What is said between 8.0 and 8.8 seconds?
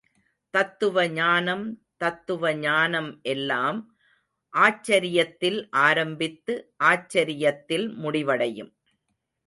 முடிவடையும்.